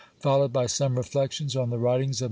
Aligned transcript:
Followed 0.23 0.51
by 0.51 0.65
some 0.65 0.97
Reflections 0.97 1.55
on 1.55 1.69
the 1.69 1.77
writings 1.77 2.19
of 2.19 2.19
M. 2.19 2.19